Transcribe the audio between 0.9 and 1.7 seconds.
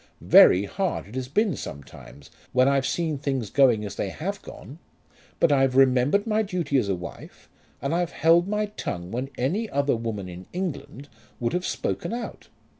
it has been